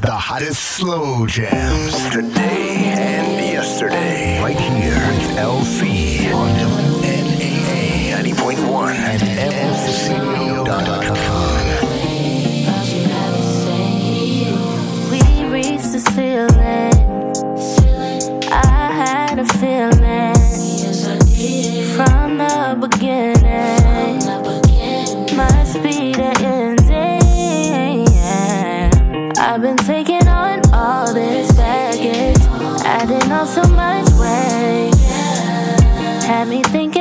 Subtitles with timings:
[0.00, 4.40] The hottest slow jams today and yesterday.
[4.40, 4.94] Right here,
[5.36, 6.89] LC on
[33.40, 34.90] miles so much way.
[36.26, 36.99] Had me thinking.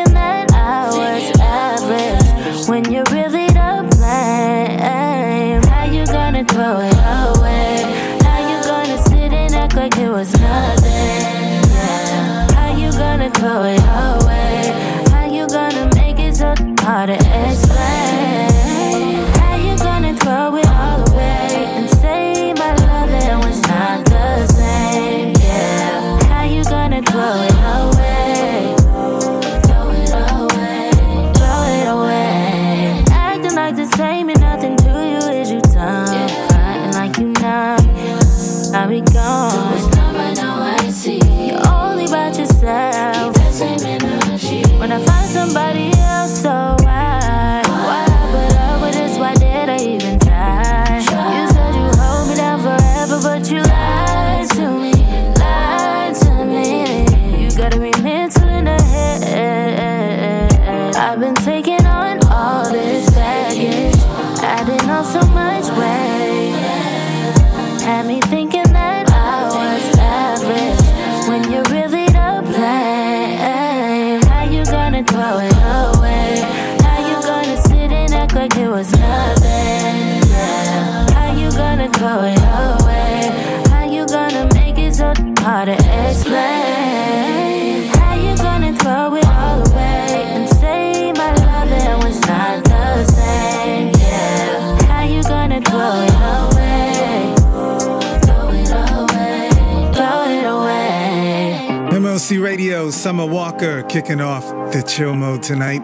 [102.91, 105.81] Summer Walker kicking off the chill mode tonight.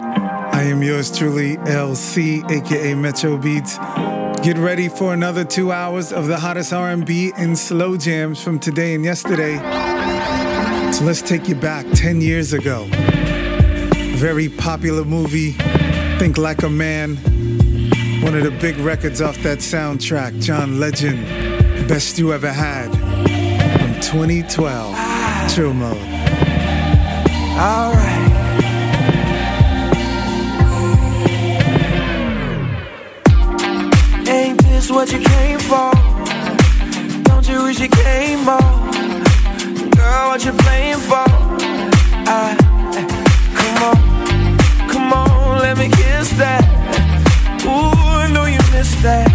[0.52, 3.78] I am yours truly, LC, aka Metro Beats.
[4.42, 8.94] Get ready for another two hours of the hottest R&B and slow jams from today
[8.94, 9.56] and yesterday.
[10.92, 12.86] So let's take you back 10 years ago.
[14.16, 15.52] Very popular movie,
[16.18, 17.16] Think Like a Man.
[18.22, 22.90] One of the big records off that soundtrack, John Legend, Best You Ever Had,
[23.78, 26.15] from 2012, Chill Mode.
[27.58, 28.30] Alright.
[34.28, 35.90] Ain't this what you came for?
[37.24, 38.60] Don't you wish you came more?
[39.96, 41.26] Girl, what you playing for?
[42.28, 42.56] Ah,
[43.60, 46.64] come on, come on, let me kiss that.
[47.64, 48.58] Ooh, know you
[49.02, 49.30] that.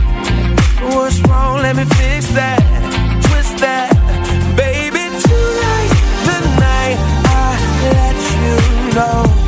[0.94, 1.62] What's wrong?
[1.62, 2.59] Let me fix that.
[3.26, 3.92] Twist that,
[4.58, 5.03] baby.
[5.22, 5.60] Too.
[8.94, 9.41] know.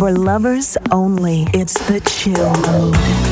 [0.00, 1.46] For lovers only.
[1.52, 3.29] It's the chill mode.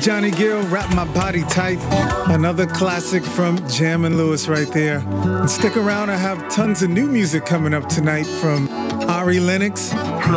[0.00, 1.78] Johnny Gill, Wrap My Body Tight.
[2.28, 4.98] Another classic from Jam and Lewis right there.
[4.98, 8.68] And stick around, I have tons of new music coming up tonight from
[9.08, 9.90] Ari Lennox,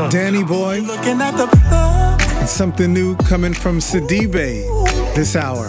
[0.09, 4.65] Danny Boy, and something new coming from Sidibe
[5.15, 5.67] this hour.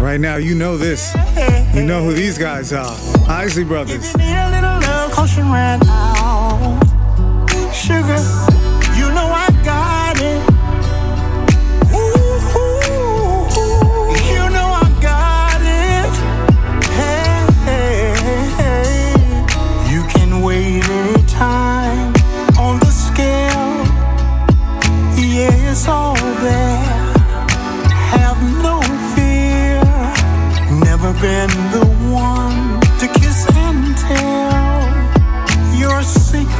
[0.00, 1.14] Right now, you know this.
[1.74, 2.96] You know who these guys are.
[3.28, 4.12] Isley Brothers.
[7.72, 8.18] Sugar,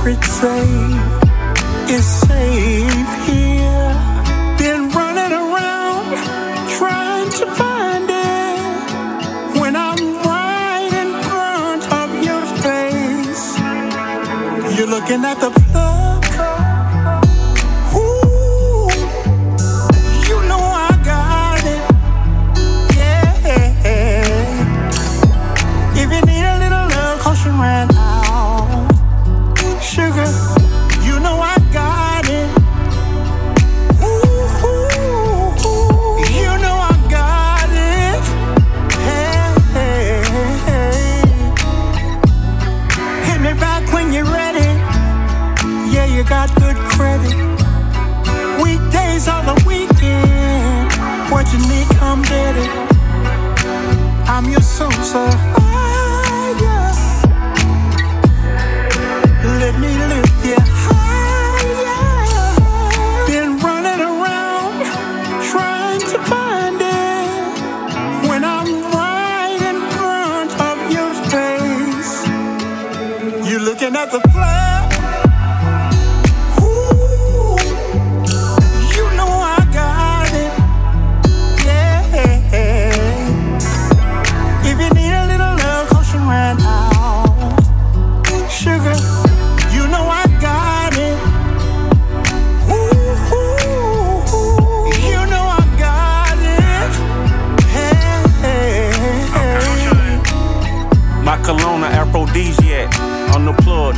[0.04, 1.23] It's safe
[1.87, 3.94] It's safe here.
[4.59, 6.16] Been running around
[6.76, 13.59] trying to find it when I'm right in front of your face.
[14.76, 15.62] You're looking at the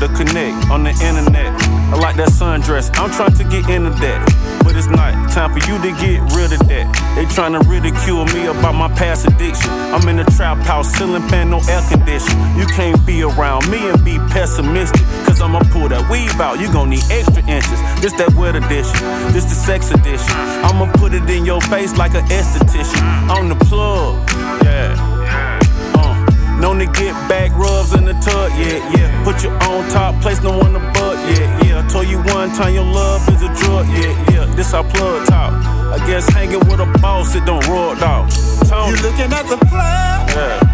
[0.06, 1.48] to connect on the internet.
[1.88, 4.20] I like that sundress, I'm trying to get into that.
[4.62, 6.86] But it's not time for you to get rid of that.
[7.16, 9.70] They trying to ridicule me about my past addiction.
[9.70, 12.36] I'm in a trap house, ceiling fan, no air condition.
[12.56, 15.04] You can't be around me and be pessimistic.
[15.24, 17.80] Cause I'ma pull that weave out, you gon' need extra inches.
[18.00, 19.00] This that wet edition,
[19.32, 20.36] this the sex edition.
[20.68, 23.00] I'ma put it in your face like an esthetician.
[23.32, 24.33] I'm the plug
[26.78, 29.24] to get back, rubs in the tub, yeah, yeah.
[29.24, 31.84] Put you on top, place no one above, yeah, yeah.
[31.84, 34.54] I told you one time your love is a drug, yeah, yeah.
[34.54, 35.52] This our plug talk.
[35.92, 38.30] I guess hanging with a boss, it don't roll dog.
[38.32, 40.30] You looking at the flag?
[40.30, 40.73] Yeah.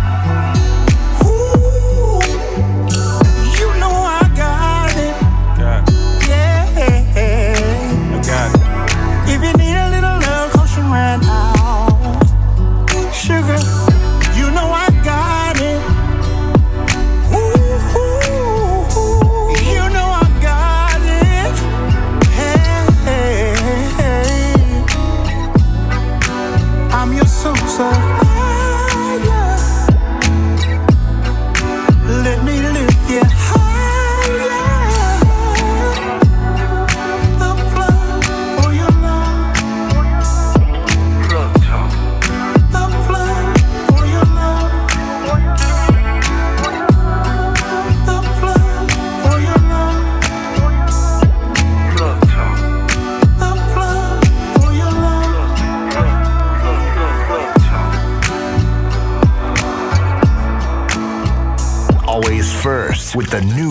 [63.31, 63.70] the new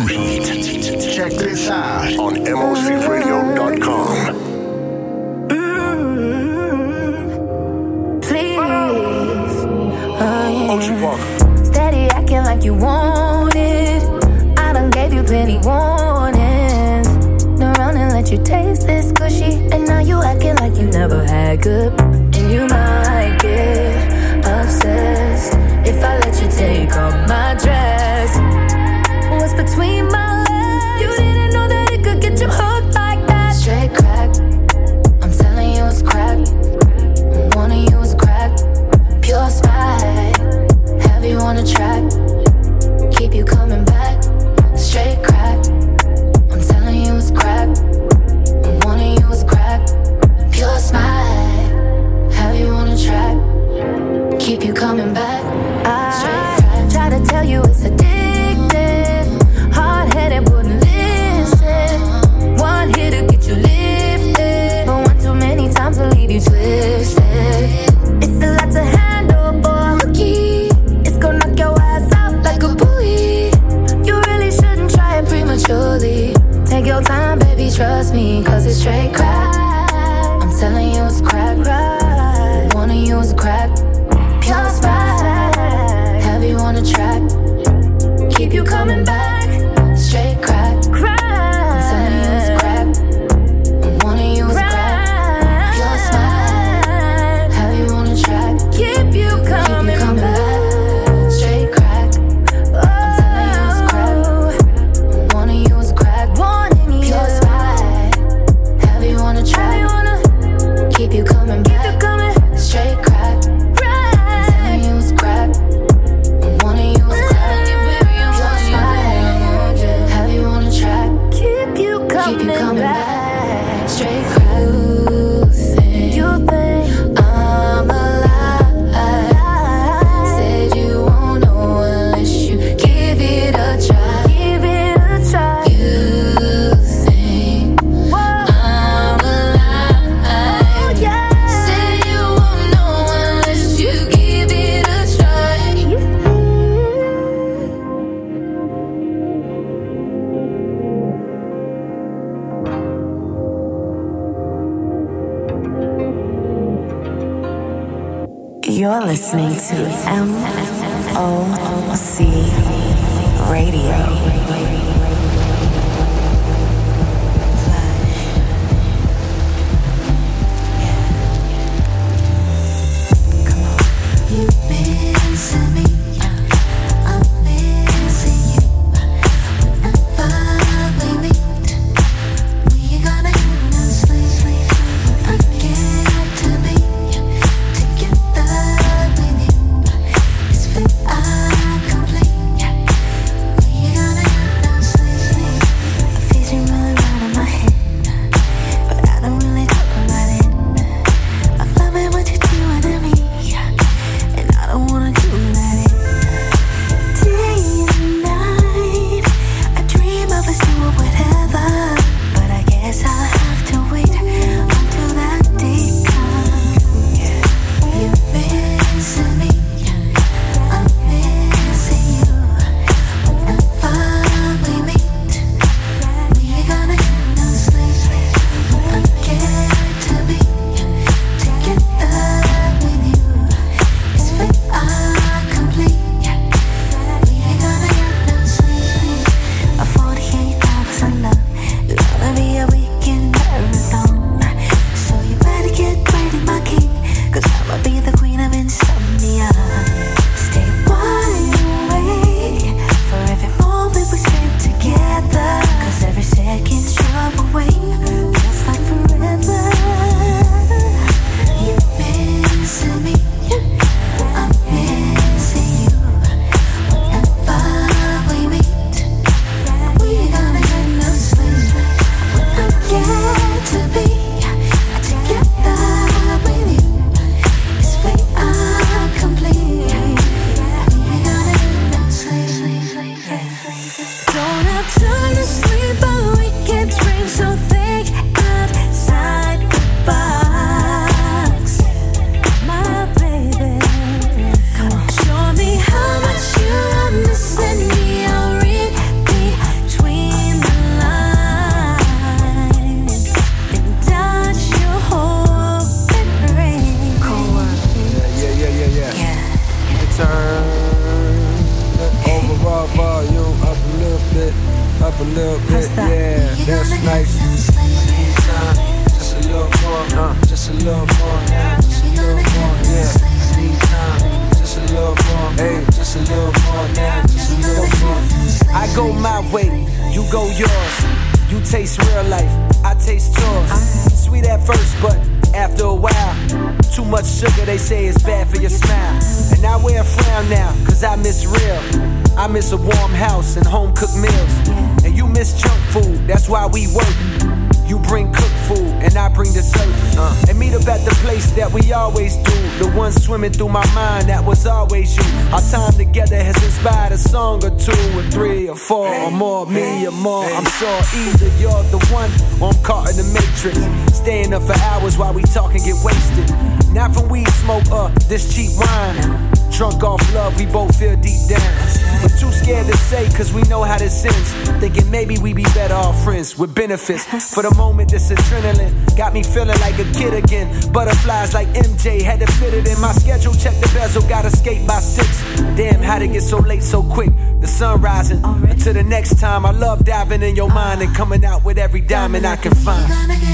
[376.89, 377.53] benefits.
[377.53, 380.67] For the moment, this adrenaline got me feeling like a kid again.
[380.91, 383.53] Butterflies like MJ had to fit it in my schedule.
[383.53, 385.43] Check the bezel, got to skate by six.
[385.77, 387.29] Damn, how to get so late so quick?
[387.61, 388.43] The sun rising.
[388.43, 392.01] Until the next time, I love diving in your mind and coming out with every
[392.01, 393.07] diamond I can find.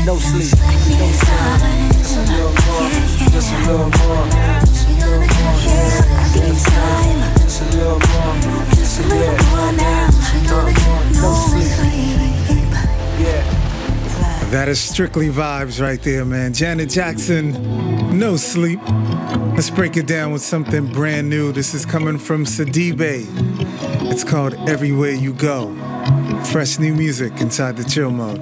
[0.06, 0.56] No sleep,
[0.98, 1.95] no sleep.
[14.56, 16.54] That is strictly vibes right there, man.
[16.54, 18.80] Janet Jackson, no sleep.
[19.54, 21.52] Let's break it down with something brand new.
[21.52, 23.28] This is coming from Sidibe.
[24.10, 25.76] It's called Everywhere You Go.
[26.46, 28.39] Fresh new music inside the chill mode.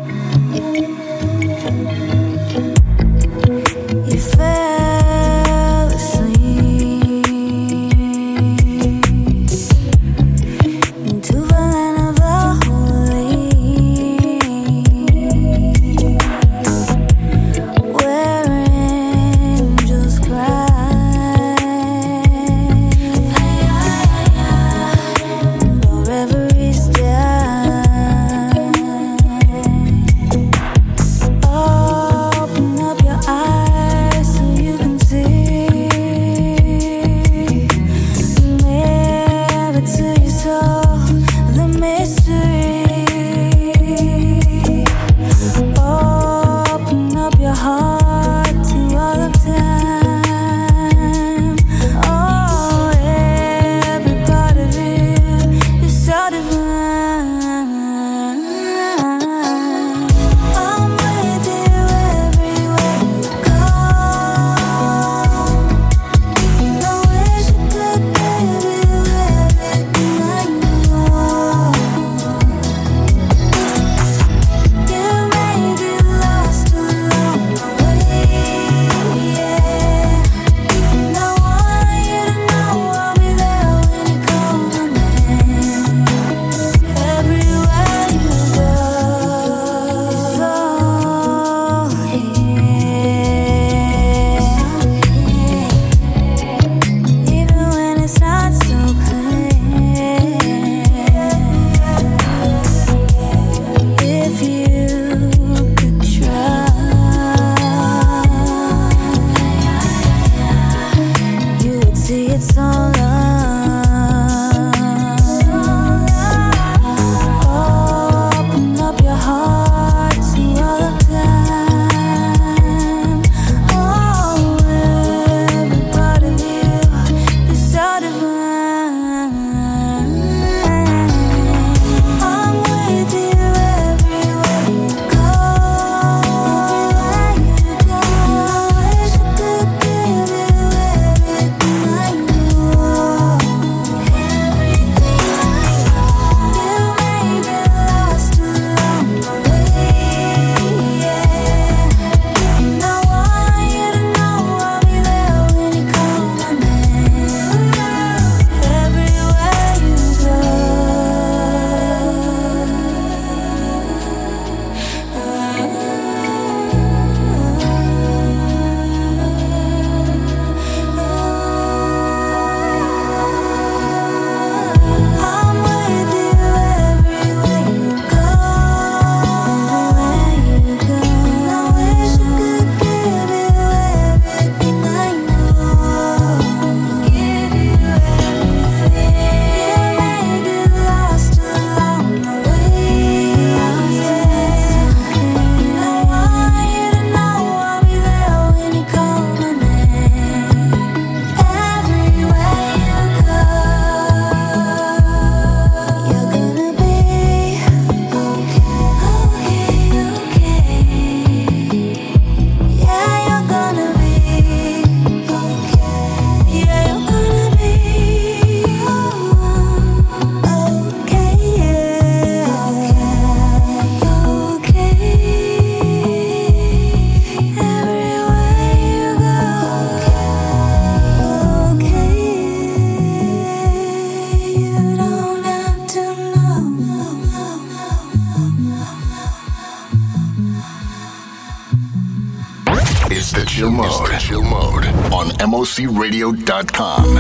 [245.74, 247.18] MOCRadio.com.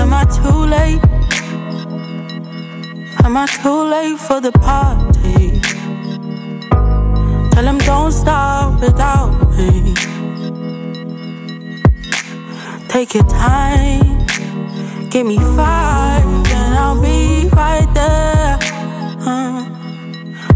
[0.00, 1.00] Am I too late?
[3.24, 5.60] Am I too late for the party?
[7.52, 9.94] Tell him don't stop without me.
[12.88, 14.26] Take your time,
[15.08, 18.58] give me five, and I'll be right there.
[19.20, 19.68] Uh,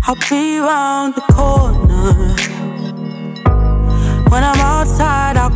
[0.03, 2.35] I'll be round the corner.
[4.29, 5.56] When I'm outside, I'll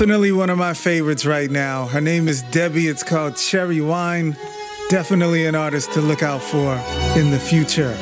[0.00, 1.86] upon one of my favorites right now.
[1.86, 2.88] Her name is Debbie.
[2.88, 4.36] It's called Cherry Wine.
[4.90, 6.74] Definitely an artist to look out for
[7.16, 7.96] in the future.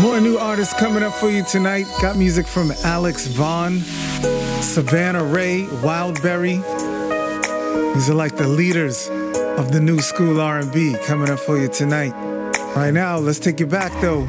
[0.00, 1.86] More new artists coming up for you tonight.
[2.00, 3.80] Got music from Alex Vaughn,
[4.60, 6.62] Savannah Ré, Wildberry.
[7.94, 9.08] These are like the leaders
[9.58, 12.12] of the new school R&B coming up for you tonight.
[12.76, 14.26] Right now, let's take you back though.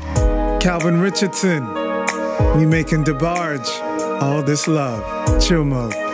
[0.60, 1.68] Calvin Richardson,
[2.58, 5.04] we making DeBarge, all this love,
[5.42, 6.09] chill mode.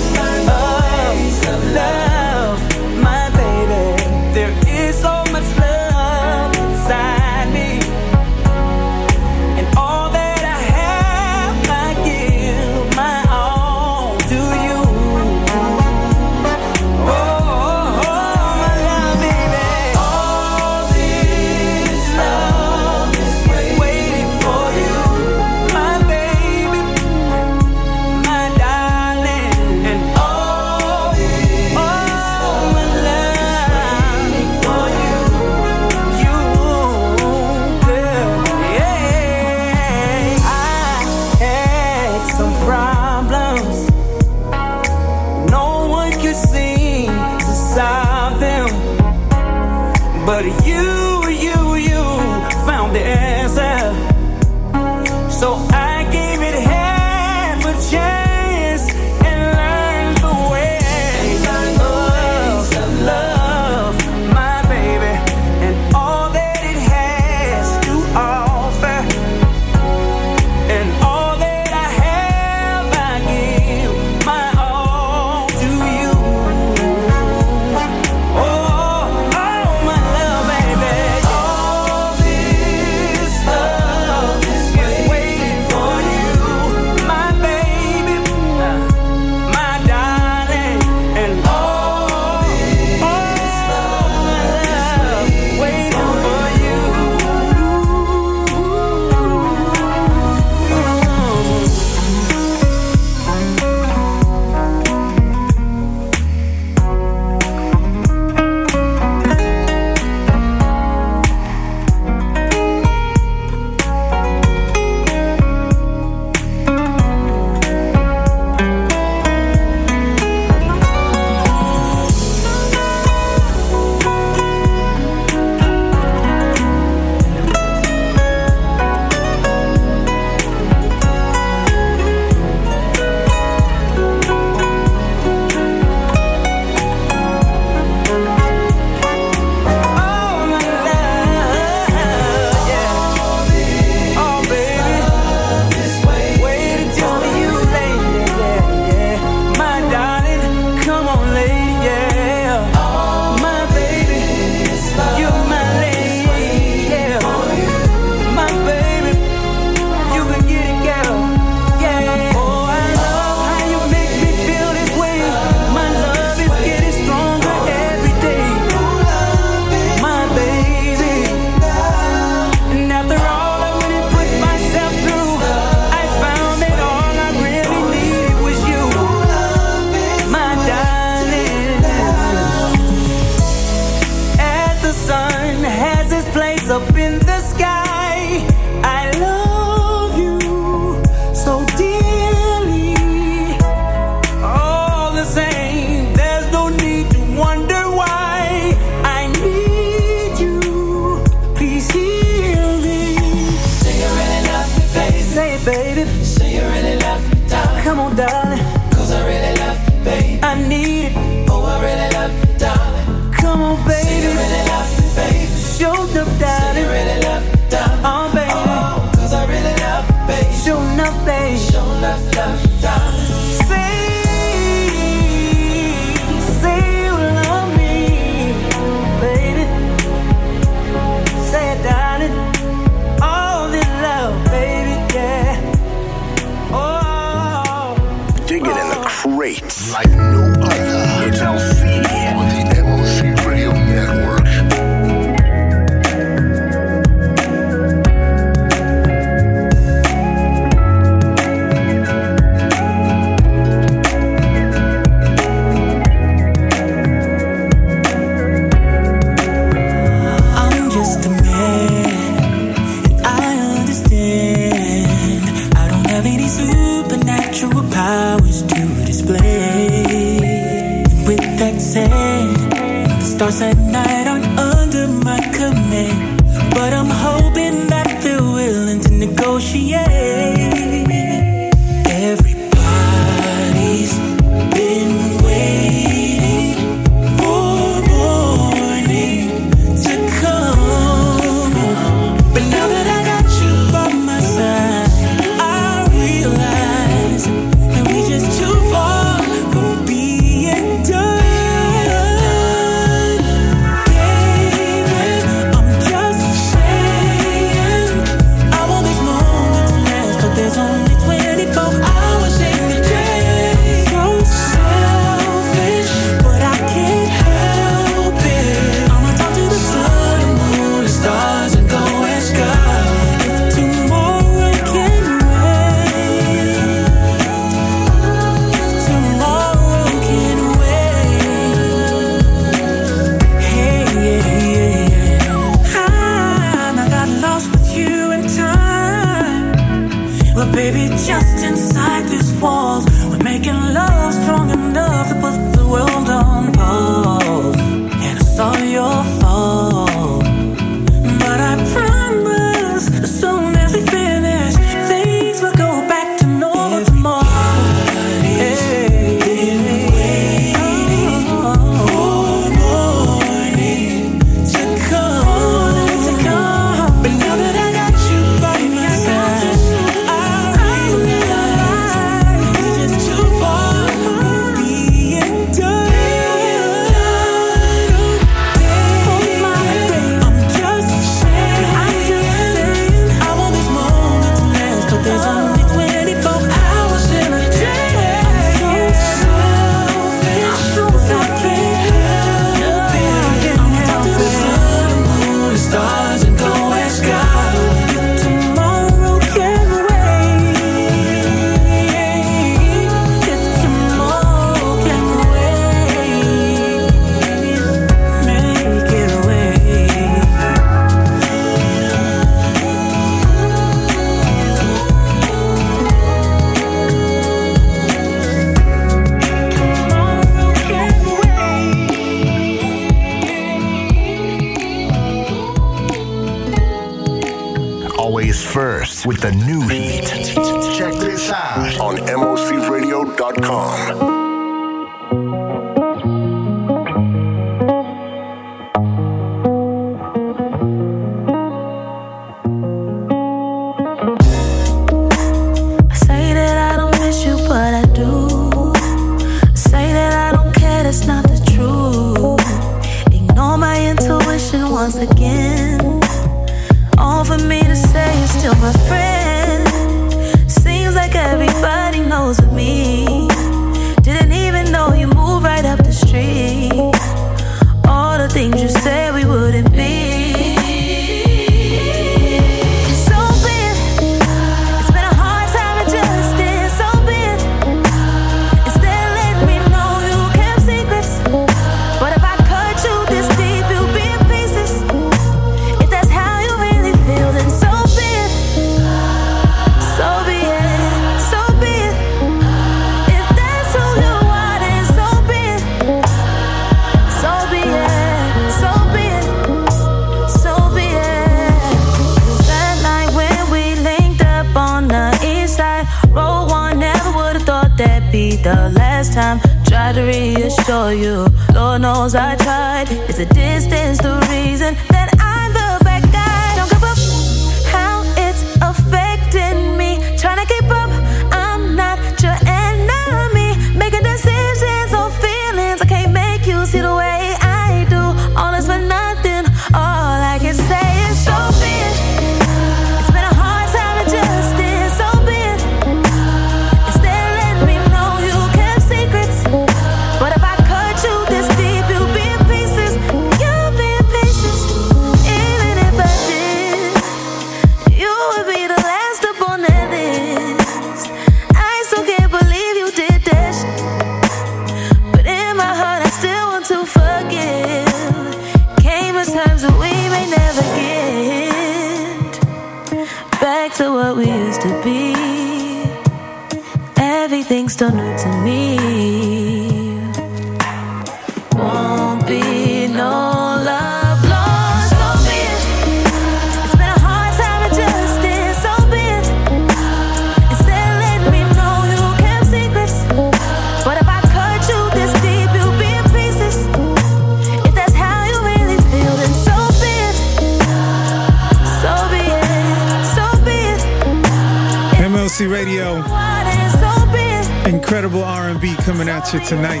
[599.04, 600.00] coming at you tonight.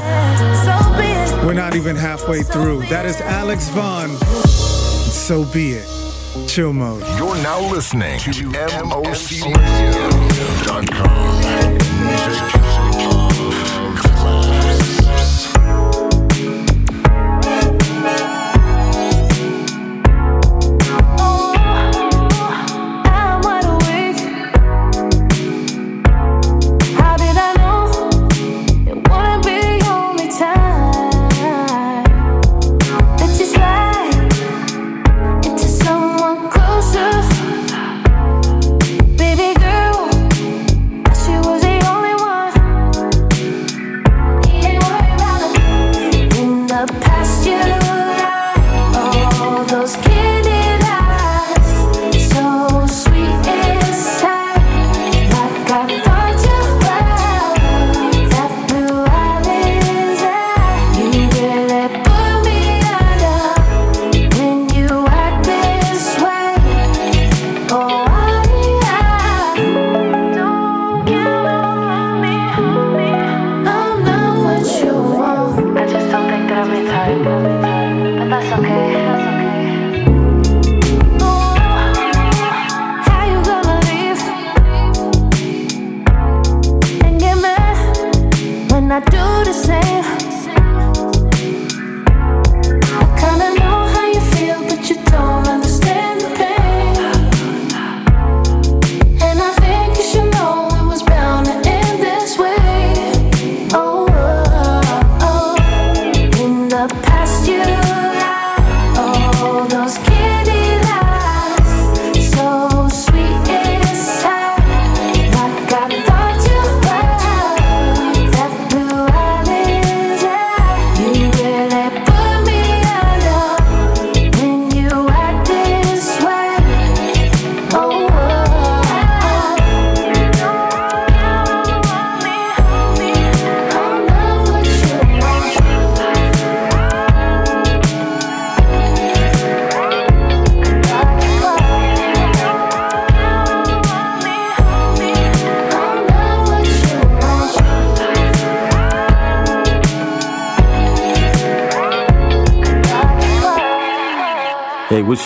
[1.44, 2.86] We're not even halfway through.
[2.86, 4.08] That is Alex Vaughn.
[4.16, 6.48] So be it.
[6.48, 7.02] Chill mode.
[7.18, 9.44] You're now listening to MOC.com.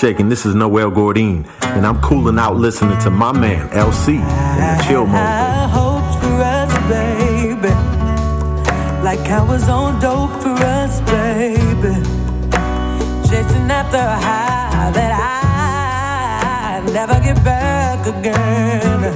[0.08, 0.30] shaking.
[0.30, 1.44] This is Noel Gourdin,
[1.76, 5.16] and I'm cooling out listening to my man LC in the chill mode.
[5.16, 5.68] I
[6.20, 7.74] for us, baby,
[9.04, 11.94] like I was on dope for us, baby,
[13.28, 15.12] chasing after a high that
[16.82, 19.12] I never get back again.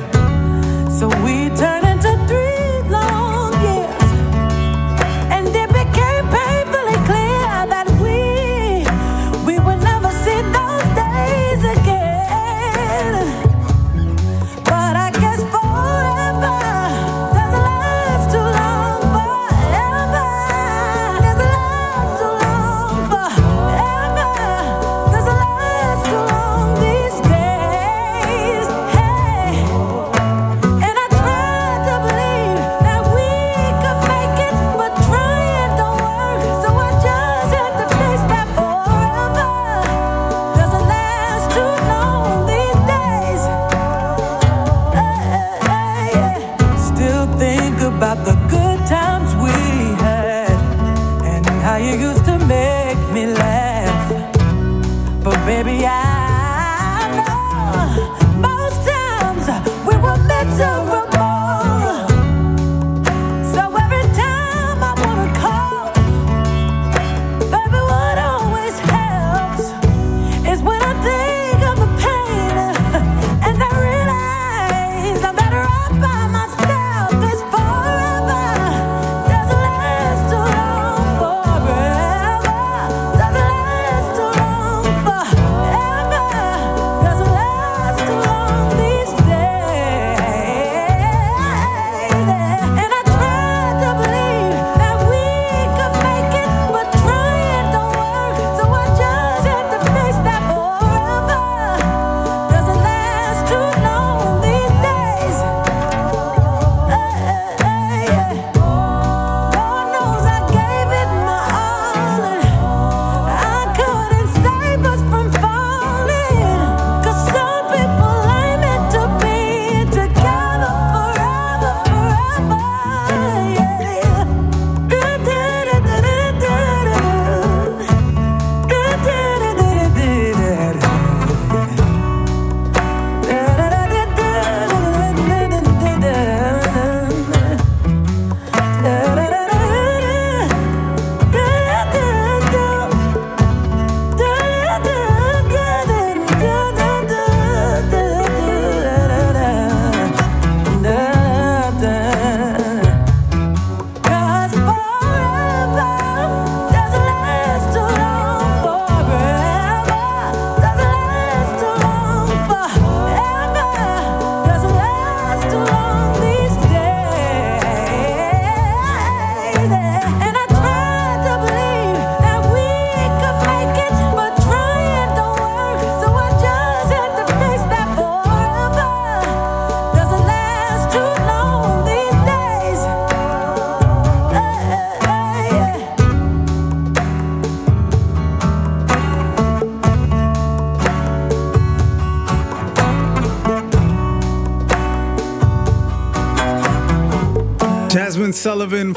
[0.91, 1.43] So we.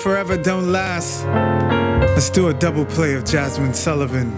[0.05, 1.25] Forever Don't Last.
[2.13, 4.31] Let's do a double play of Jazmine Sullivan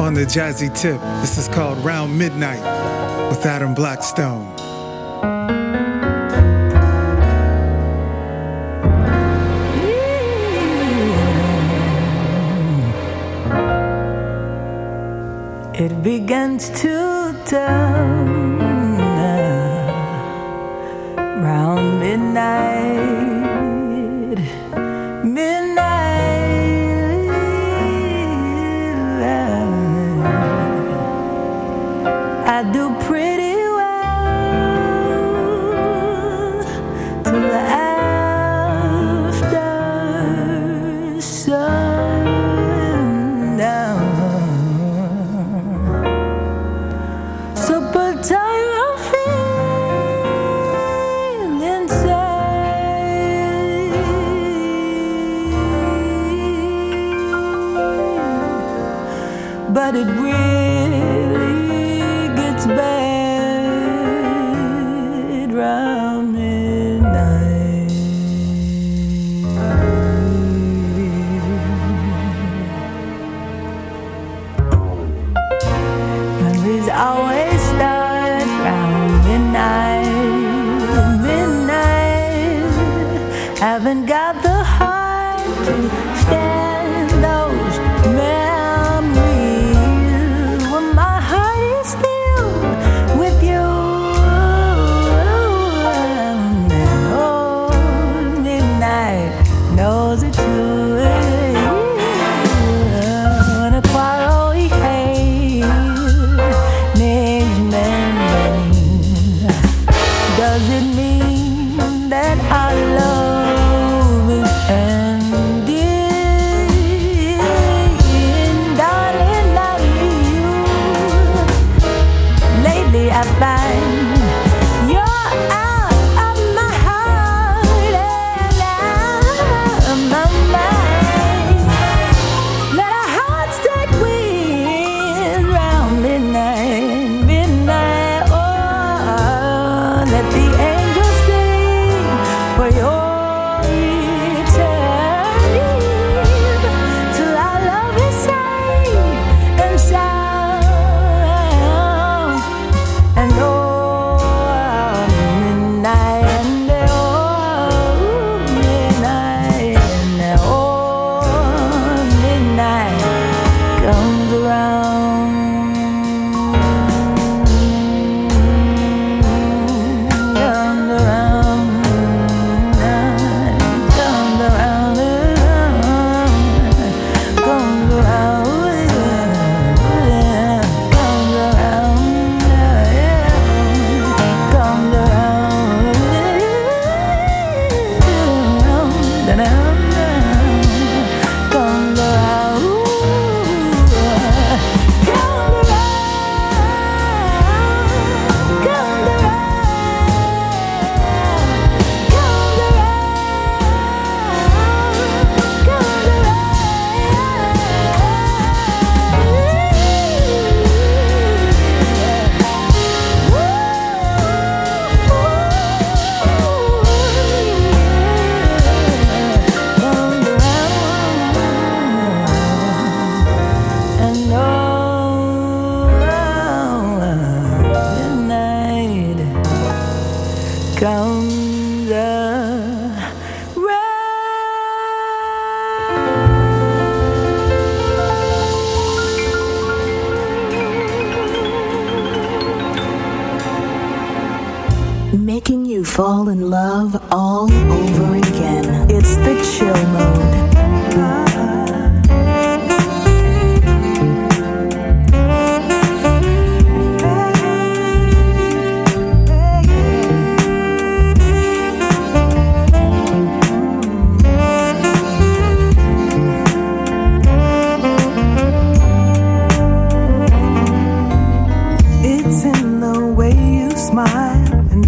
[0.00, 0.98] on the jazzy tip.
[1.20, 2.62] This is called Round Midnight
[3.28, 4.50] with Adam Blackstone.
[15.74, 18.23] It begins to turn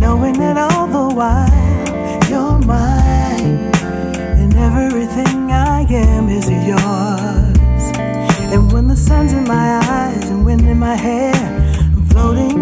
[0.00, 3.58] knowing that all the while you're mine,
[4.40, 7.84] and everything I am is yours.
[8.52, 11.34] And when the sun's in my eyes and wind in my hair,
[11.94, 12.55] I'm floating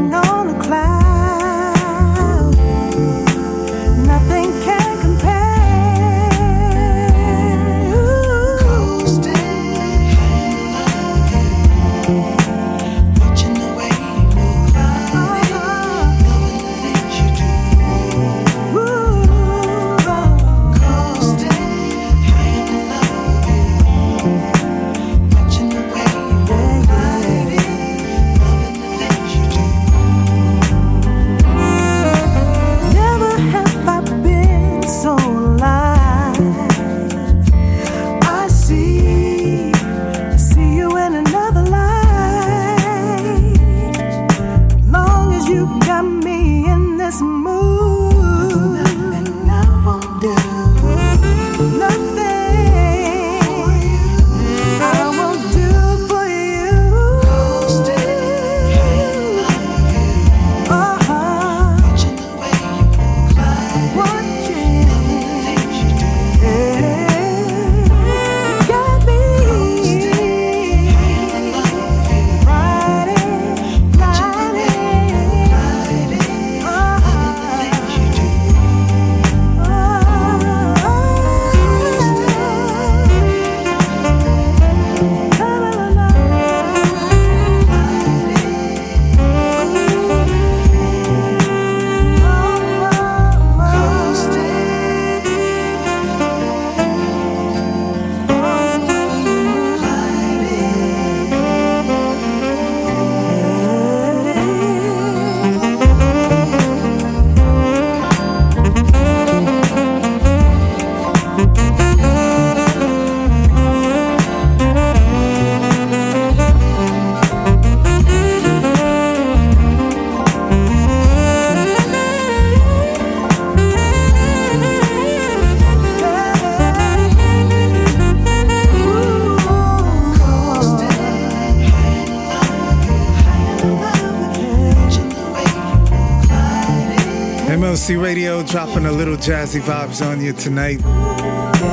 [138.54, 140.78] dropping a little jazzy vibes on you tonight.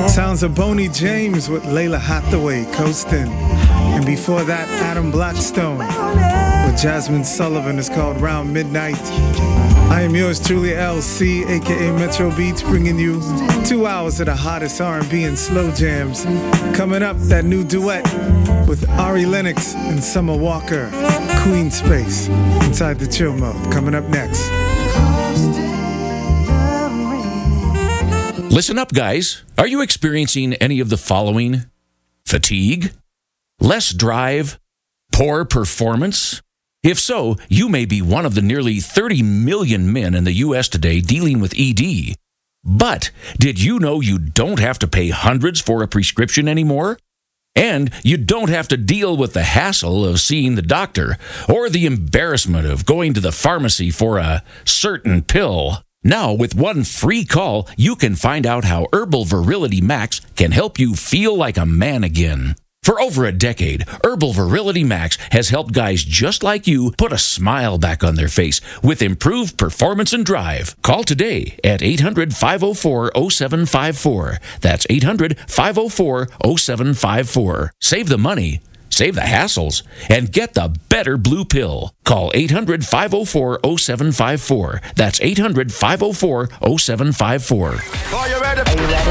[0.08, 3.28] Sounds of Boney James with Lalah Hathaway coasting.
[3.94, 9.00] And before that, Adam Blackstone with Jazmine Sullivan is called Round Midnight.
[9.92, 13.20] I am yours truly, LC, aka Metro Beats, bringing you
[13.64, 16.24] two hours of the hottest R&B and slow jams.
[16.76, 18.02] Coming up, that new duet
[18.66, 20.90] with Ari Lennox and Summer Walker,
[21.44, 22.26] Queen Space,
[22.66, 23.72] inside the chill mode.
[23.72, 24.71] Coming up next.
[28.52, 29.44] Listen up, guys.
[29.56, 31.62] Are you experiencing any of the following?
[32.26, 32.92] Fatigue?
[33.60, 34.60] Less drive?
[35.10, 36.42] Poor performance?
[36.82, 40.68] If so, you may be one of the nearly 30 million men in the U.S.
[40.68, 42.14] today dealing with ED.
[42.62, 46.98] But did you know you don't have to pay hundreds for a prescription anymore?
[47.56, 51.16] And you don't have to deal with the hassle of seeing the doctor
[51.48, 55.82] or the embarrassment of going to the pharmacy for a certain pill.
[56.04, 60.78] Now, with one free call, you can find out how Herbal Virility Max can help
[60.78, 62.56] you feel like a man again.
[62.82, 67.18] For over a decade, Herbal Virility Max has helped guys just like you put a
[67.18, 70.74] smile back on their face with improved performance and drive.
[70.82, 74.38] Call today at 800 504 0754.
[74.60, 76.28] That's 800 504
[76.58, 77.72] 0754.
[77.80, 78.60] Save the money
[78.92, 81.94] save the hassles, and get the better blue pill.
[82.04, 84.80] Call 800 504 0754.
[84.94, 87.68] That's 800 504 0754.
[88.14, 88.60] Are you ready?
[88.60, 89.02] Are you ready?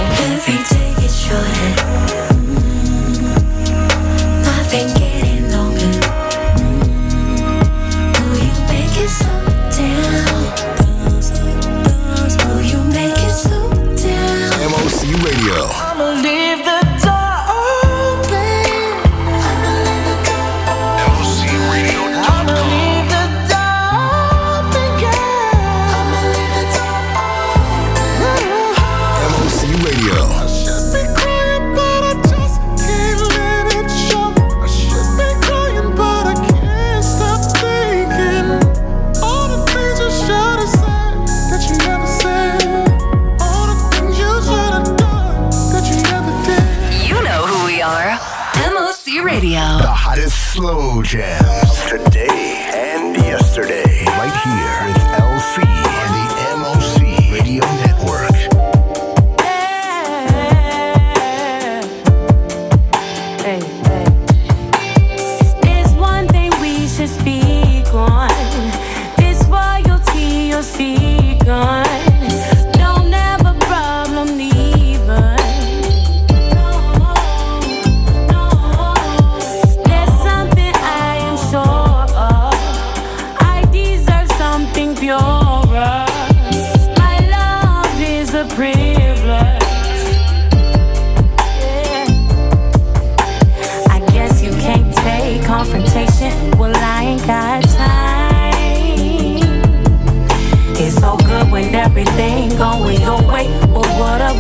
[51.03, 54.05] Jams today and yesterday.
[54.05, 55.00] Right here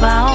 [0.01, 0.30] about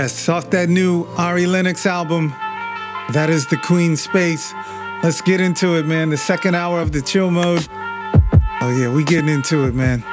[0.00, 2.32] Yes, off that new Ari Lennox album.
[3.14, 4.54] That is the Queen Space.
[5.02, 6.10] Let's get into it, man.
[6.10, 7.66] The second hour of the chill mode.
[8.60, 10.04] Oh yeah, we getting into it, man.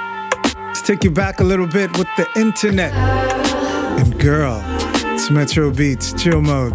[0.56, 2.94] Let's take you back a little bit with the internet.
[2.96, 4.60] And girl,
[5.14, 6.74] it's Metro Beats, chill mode.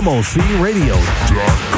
[0.00, 1.75] MOCRadio.com.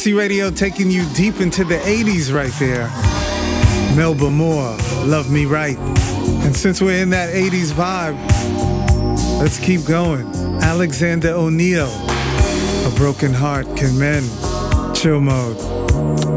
[0.00, 2.88] MLC Radio taking you deep into the 80s right there.
[3.94, 4.74] Melba Moore,
[5.04, 5.76] Love Me Right.
[5.76, 8.16] And since we're in that 80s vibe,
[9.42, 10.24] let's keep going.
[10.62, 14.96] Alexander O'Neal, A Broken Heart Can Mend.
[14.96, 16.29] Chill mode.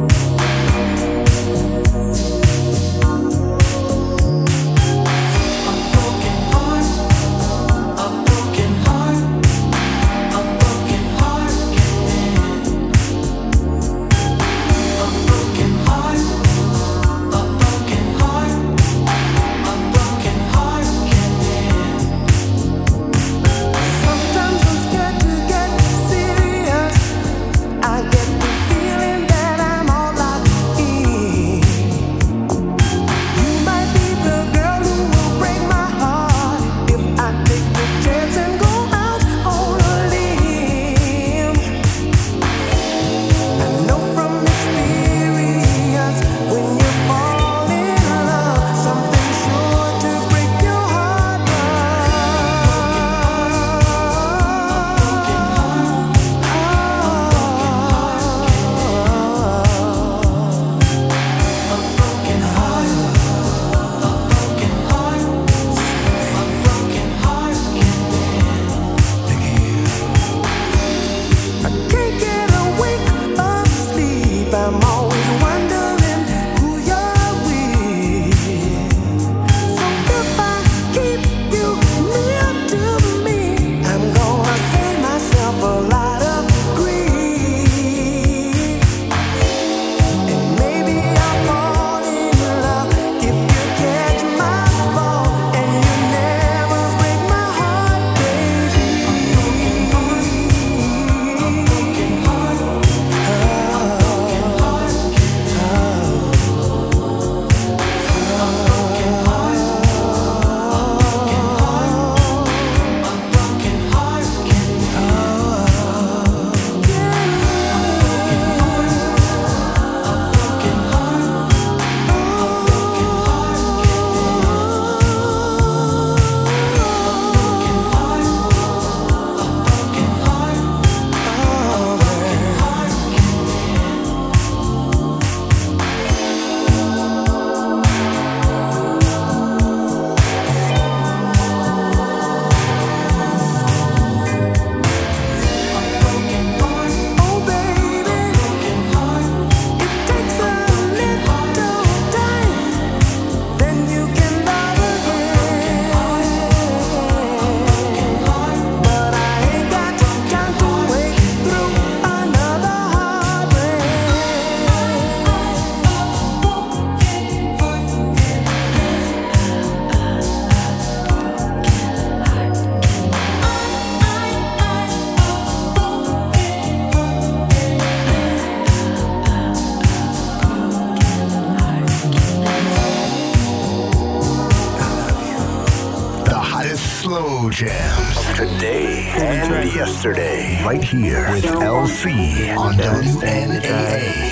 [190.65, 193.61] Right here with LC on WNAA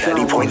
[0.02, 0.50] 90.1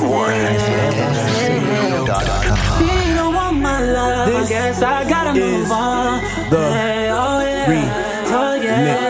[2.79, 4.29] She don't want my love.
[4.29, 6.23] I guess I gotta move on.
[6.51, 6.59] The
[7.11, 7.67] oh yeah.
[8.29, 9.10] Oh yeah.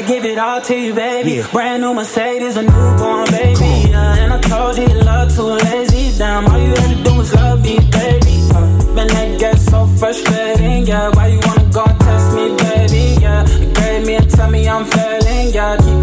[0.00, 1.32] To give it all to you, baby.
[1.32, 1.50] Yeah.
[1.50, 3.90] Brand new Mercedes, a newborn baby.
[3.90, 6.16] Yeah, and I told you your love too lazy.
[6.18, 8.36] Damn, all you had to do was love me, baby.
[8.54, 10.86] Uh, man, that gets so frustrating.
[10.86, 13.20] Yeah, why you wanna go and test me, baby?
[13.20, 15.52] Yeah, you grade me and tell me I'm failing.
[15.52, 15.97] Yeah, keep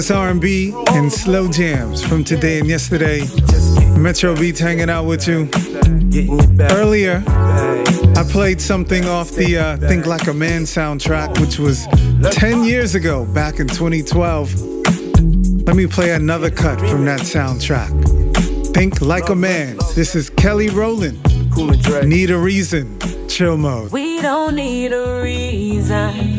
[0.00, 0.14] boppers.
[0.14, 3.22] R&B and slow jams from today and yesterday.
[3.98, 5.48] Metro Beats hanging out with you.
[6.70, 11.86] Earlier, I played something off the uh, Think Like a Man soundtrack, which was
[12.36, 14.54] 10 years ago, back in 2012.
[15.66, 18.74] Let me play another cut from that soundtrack.
[18.74, 19.76] Think Like a Man.
[19.94, 21.18] This is Kelly Rowland.
[22.06, 22.98] Need a reason.
[23.28, 23.92] Chill mode.
[23.92, 26.29] We don't need a reason.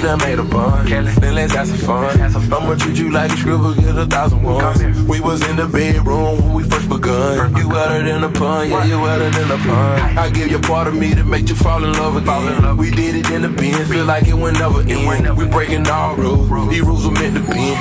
[0.00, 0.88] We done made a bond.
[0.88, 2.18] Then let's have some fun.
[2.18, 4.80] I'ma treat you like a scribble, get a thousand ones.
[5.02, 7.54] We was in the bedroom when we first begun.
[7.54, 10.16] You wetter than a pun, yeah, you wetter than a pun.
[10.16, 12.78] I give you part of me to make you fall in love again.
[12.78, 15.36] We did it in the bin, feel like it would never end.
[15.36, 17.78] We breaking all rules, these rules were meant to bend.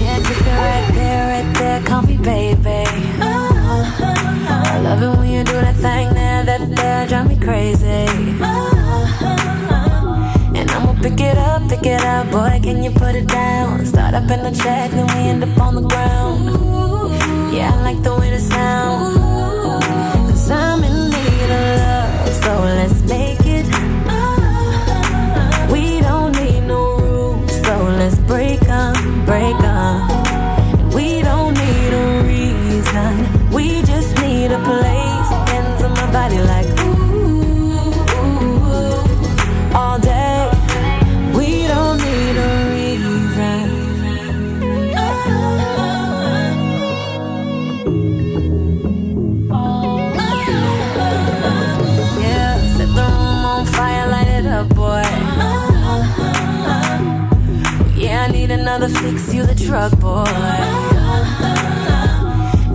[0.00, 2.86] Yeah, just go right there, right there, call me baby.
[3.20, 8.06] I love it when you do that thing there, that there, drive me crazy.
[11.00, 13.86] Pick it up, pick it up, boy, can you put it down?
[13.86, 16.44] Start up in the check, then we end up on the ground.
[17.54, 19.16] Yeah, I like the way the sound.
[20.28, 23.66] Cause I'm in need of love, so let's make it.
[24.08, 29.67] Ah, we don't need no rules, so let's break 'em, break 'em.
[59.68, 60.24] Truck, boy.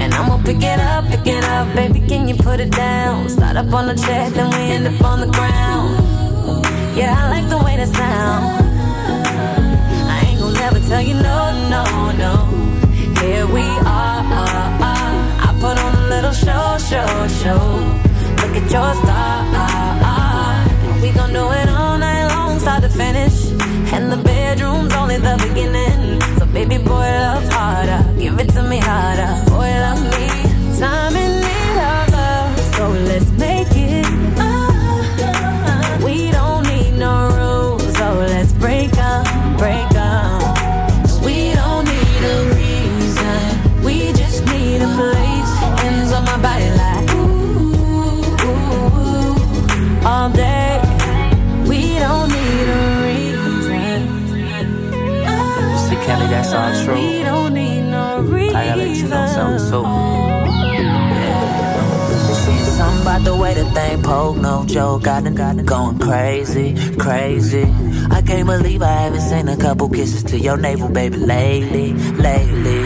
[0.02, 3.30] And I'ma pick it up, pick it up, baby, can you put it down?
[3.30, 5.90] Start up on the check, then we end up on the ground.
[6.96, 8.46] Yeah, I like the way that sound.
[10.14, 11.40] I ain't gonna never tell you no,
[11.76, 11.84] no,
[12.24, 12.34] no.
[13.22, 13.66] Here we
[13.98, 14.20] are.
[14.40, 15.48] Uh, uh.
[15.48, 17.10] I put on a little show, show,
[17.42, 17.64] show.
[18.42, 19.34] Look at your star.
[19.62, 23.50] Uh, we gon' do it all night long, start to finish.
[23.94, 26.22] And the bedroom's only the beginning.
[26.38, 28.02] So baby boy, love harder.
[28.18, 29.44] Give it to me harder.
[29.50, 30.28] Boy, love me.
[30.80, 32.60] Time in need of love.
[32.76, 34.23] So let's make it.
[56.54, 56.96] All true.
[56.96, 58.56] We don't need no reason.
[58.56, 59.82] I gotta let you know something too.
[59.82, 61.34] Yeah.
[62.78, 65.04] Something about the way the thing poke, no joke.
[65.04, 67.64] Got it, got going crazy, crazy.
[68.12, 72.84] I can't believe I haven't seen a couple kisses to your navel, baby, lately, lately.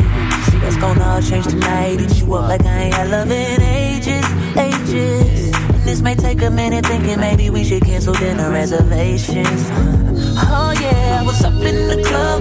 [0.47, 1.99] See, that's gonna all change tonight.
[1.99, 4.25] Eat you up like I ain't had love in ages,
[4.57, 5.53] ages.
[5.53, 9.96] And this may take a minute thinking maybe we should cancel dinner reservations.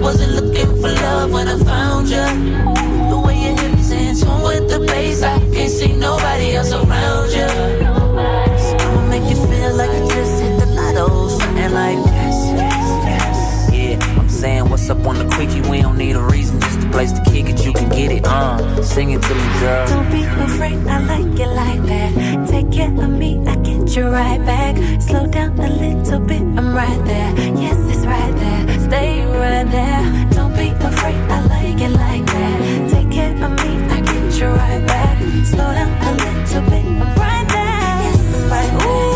[0.07, 2.27] Wasn't looking for love when I found you.
[3.11, 7.29] The way your hips in tune with the bass, I can't see nobody else around
[7.37, 7.49] you.
[8.83, 13.73] I'ma make you feel like you just hit the lotto, something like yes, yes, yes.
[13.73, 15.59] Yeah, I'm saying what's up on the quickie.
[15.69, 17.65] We don't need a reason, just a place to kick it.
[17.65, 18.81] You can get it, uh.
[18.83, 19.87] Sing it to me, girl.
[19.87, 22.47] Don't be afraid, I like it like that.
[22.47, 23.55] Take care of me, I
[23.87, 24.75] get you right back.
[25.01, 27.33] Slow down a little bit, I'm right there.
[27.55, 28.79] Yes, it's right there.
[28.81, 30.29] Stay right there.
[30.31, 32.89] Don't be afraid, I like it like that.
[32.91, 35.17] Take care of me, I get you right back.
[35.45, 38.03] Slow down a little bit, I'm right there.
[38.03, 39.06] Yes, right there.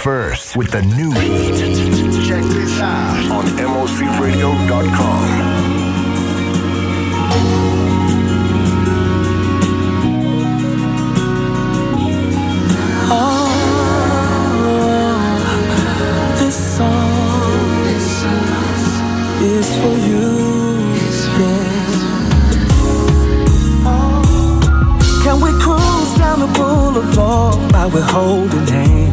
[0.00, 1.56] first with the new heat.
[2.26, 4.96] Check this out on mocradio.com.
[13.12, 13.46] Ah,
[23.84, 29.09] oh, can we cruise down the boulevard while we're holding hands?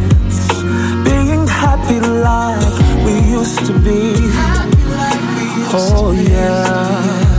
[2.28, 4.02] Like we used to be.
[5.80, 7.36] Oh yeah.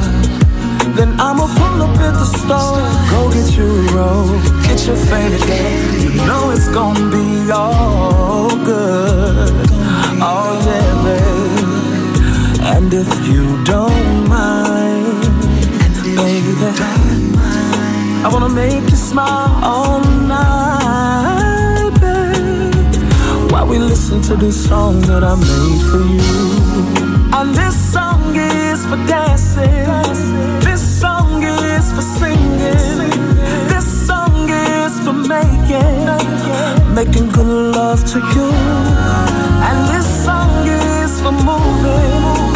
[0.96, 2.82] Then I'ma pull up at the store,
[3.12, 4.30] go get you a roll,
[4.66, 5.80] get your favorite game.
[6.02, 9.54] You know it's gonna be all good,
[10.30, 11.70] oh yeah, babe.
[12.74, 15.22] And if you don't mind,
[16.18, 16.54] baby,
[18.24, 20.00] I wanna make you smile all
[20.34, 20.57] night,
[24.10, 27.30] listen to this song that I made for you.
[27.36, 29.84] And this song is for dancing.
[30.60, 32.48] This song is for singing.
[33.68, 36.06] This song is for making,
[36.94, 38.50] making good love to you.
[39.68, 42.47] And this song is for moving.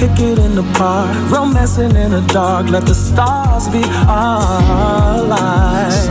[0.00, 1.10] Kick it in the park?
[1.30, 6.08] Romancing in the dark, let the stars be our light.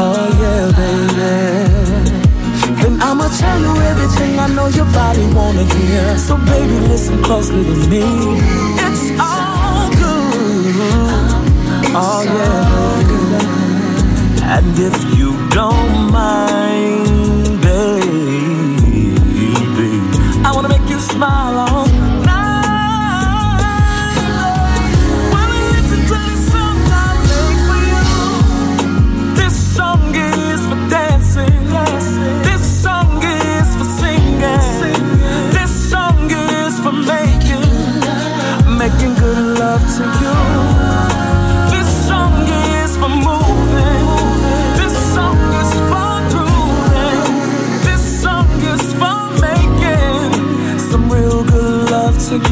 [0.00, 1.34] Oh yeah, baby.
[2.80, 6.16] Then I'ma tell you everything I know your body wanna hear.
[6.16, 8.04] So baby, listen closely to me.
[8.86, 10.74] It's all good.
[12.02, 13.24] Oh yeah, baby.
[14.54, 16.43] And if you don't mind,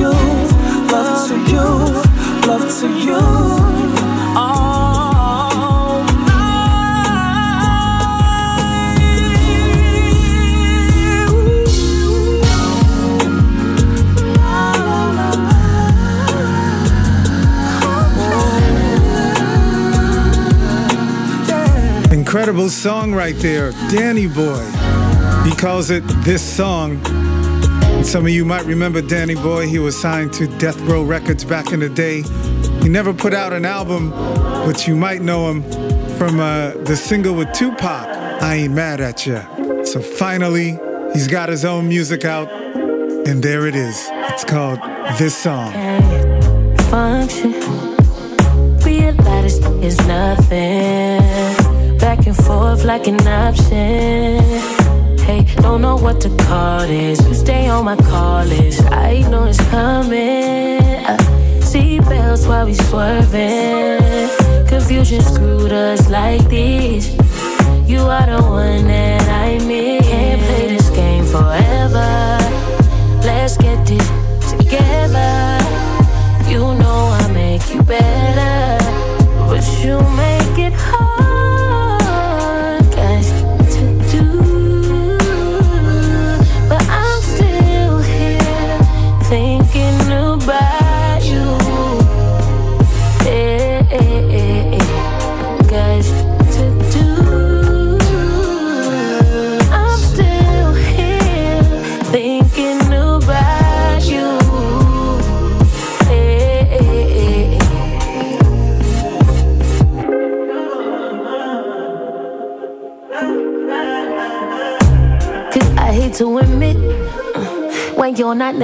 [0.02, 0.10] you.
[0.90, 1.66] Love to you.
[2.48, 3.22] Love to you.
[22.12, 24.64] Incredible song right there, Danny Boy.
[25.44, 27.21] He calls it This Song.
[28.12, 29.66] Some of you might remember Danny Boy.
[29.66, 32.20] He was signed to Death Row Records back in the day.
[32.82, 35.62] He never put out an album, but you might know him
[36.18, 38.06] from uh, the single with Tupac,
[38.42, 39.46] I Ain't Mad at Ya.
[39.84, 40.78] So finally,
[41.14, 44.06] he's got his own music out, and there it is.
[44.12, 44.80] It's called
[45.16, 45.72] This Song.
[46.90, 47.54] function.
[49.82, 51.22] It's nothing.
[51.96, 54.71] Back and forth like an option.
[55.24, 57.18] Hey, don't know what to call this.
[57.38, 58.84] Stay on my call list.
[58.90, 60.80] I know it's coming.
[61.06, 61.16] Uh,
[61.60, 64.28] Seatbelts while we swerving.
[64.66, 67.14] Confusion screwed us like this.
[67.88, 70.06] You are the one that I miss.
[70.08, 72.38] Can't play this game forever.
[73.24, 74.08] Let's get this
[74.50, 75.58] together.
[76.50, 78.84] You know I make you better,
[79.48, 81.11] but you make it hard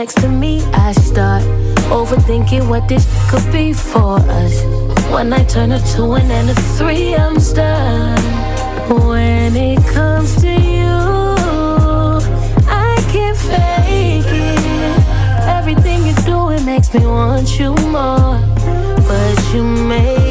[0.08, 1.42] next to me, I start
[1.92, 4.64] overthinking what this could be for us.
[5.12, 8.18] When I turn a two and then a three, I'm stuck.
[8.88, 10.96] When it comes to you,
[12.86, 15.46] I can't fake it.
[15.58, 18.40] Everything you do, it makes me want you more.
[19.08, 20.27] But you make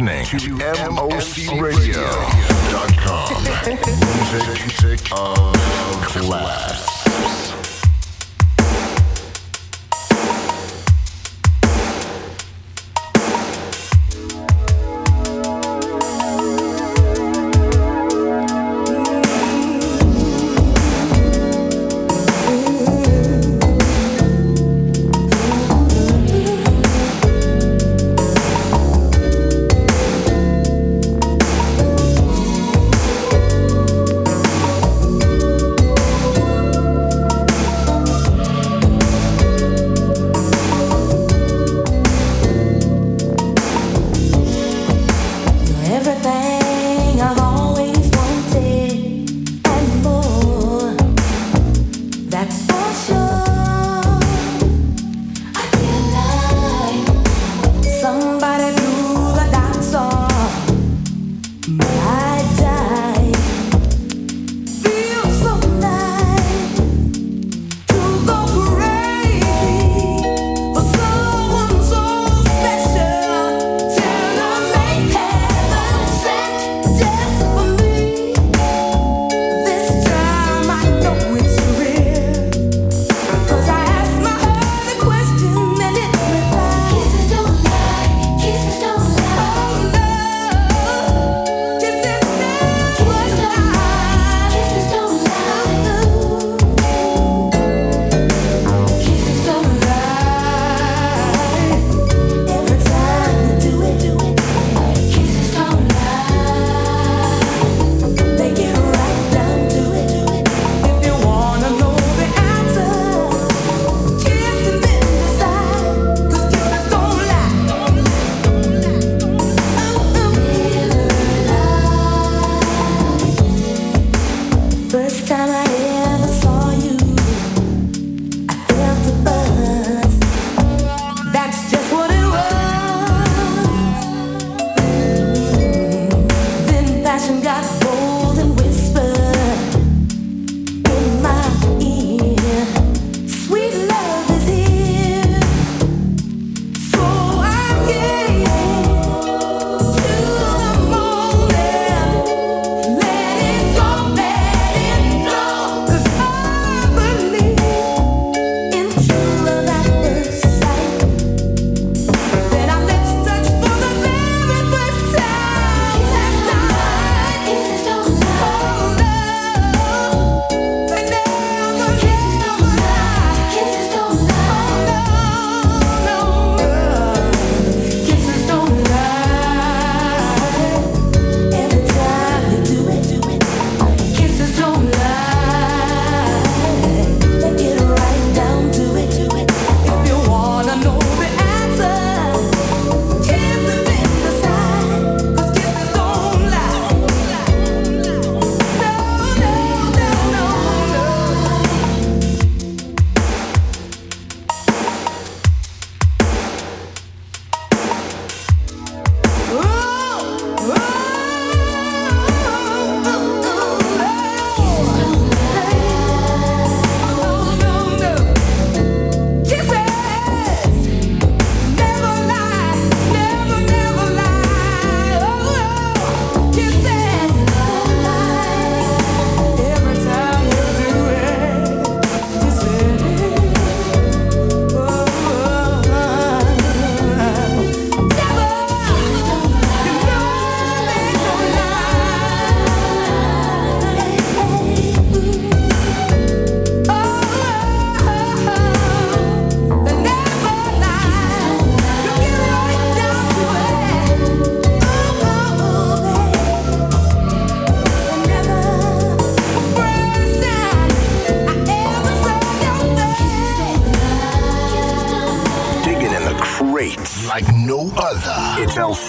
[0.00, 1.14] listening to MOCRadio.com.
[4.66, 5.54] Music of
[6.10, 6.83] class.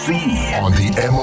[0.08, 1.15] On the M.